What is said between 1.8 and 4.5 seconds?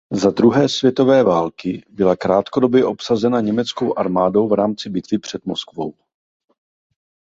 byla krátkodobě obsazena německou armádou